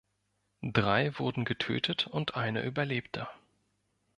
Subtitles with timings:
[0.63, 3.27] Drei wurden getötet und einer überlebte.